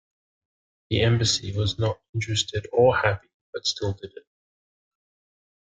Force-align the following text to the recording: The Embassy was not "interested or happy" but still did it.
The 0.89 1.01
Embassy 1.01 1.55
was 1.55 1.77
not 1.77 2.01
"interested 2.15 2.67
or 2.73 2.97
happy" 2.97 3.29
but 3.53 3.67
still 3.67 3.93
did 3.93 4.11
it. 4.17 4.25